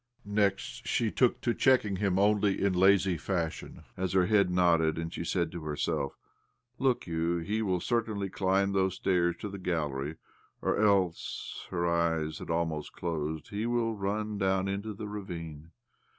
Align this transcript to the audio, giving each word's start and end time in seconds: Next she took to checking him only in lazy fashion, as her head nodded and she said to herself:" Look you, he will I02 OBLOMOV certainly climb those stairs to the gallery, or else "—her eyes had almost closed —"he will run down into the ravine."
Next 0.25 0.87
she 0.87 1.11
took 1.11 1.41
to 1.41 1.53
checking 1.53 1.97
him 1.97 2.17
only 2.17 2.59
in 2.59 2.73
lazy 2.73 3.17
fashion, 3.19 3.83
as 3.95 4.13
her 4.13 4.25
head 4.25 4.49
nodded 4.49 4.97
and 4.97 5.13
she 5.13 5.23
said 5.23 5.51
to 5.51 5.63
herself:" 5.65 6.17
Look 6.79 7.05
you, 7.05 7.37
he 7.37 7.61
will 7.61 7.75
I02 7.75 7.75
OBLOMOV 7.75 7.83
certainly 7.83 8.29
climb 8.31 8.71
those 8.73 8.95
stairs 8.95 9.35
to 9.41 9.47
the 9.49 9.59
gallery, 9.59 10.15
or 10.59 10.83
else 10.83 11.53
"—her 11.69 11.85
eyes 11.85 12.39
had 12.39 12.49
almost 12.49 12.93
closed 12.93 13.49
—"he 13.51 13.67
will 13.67 13.93
run 13.95 14.39
down 14.39 14.67
into 14.67 14.95
the 14.95 15.07
ravine." 15.07 15.69